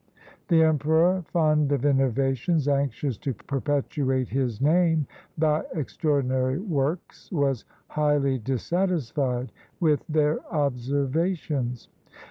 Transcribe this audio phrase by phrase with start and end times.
[0.47, 5.05] The emperor, fond of innovations, anxious to perpetuate his name
[5.37, 11.87] by extraordinary works, was highly dissatisfied with their observations.